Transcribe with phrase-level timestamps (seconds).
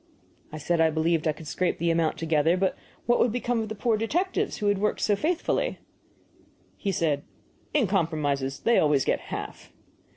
[0.51, 3.69] I said I believed I could scrape the amount together, but what would become of
[3.69, 5.77] the poor detectives who had worked so faithfully?
[6.75, 7.21] He said:
[7.71, 9.71] "In compromises they always get half."